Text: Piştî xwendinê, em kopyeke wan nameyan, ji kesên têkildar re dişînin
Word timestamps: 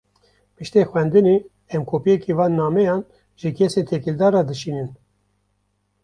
Piştî 0.55 0.81
xwendinê, 0.89 1.37
em 1.75 1.81
kopyeke 1.89 2.31
wan 2.37 2.51
nameyan, 2.59 3.01
ji 3.39 3.49
kesên 3.57 3.85
têkildar 3.89 4.31
re 4.35 4.41
dişînin 4.49 4.89